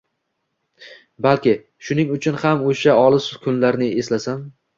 Balki, 1.25 1.53
shuning 1.89 2.09
uchun 2.15 2.41
ham 2.45 2.65
o‘sha 2.73 2.97
olis 3.03 3.29
kunlarni 3.45 3.93
eslasam 4.05 4.43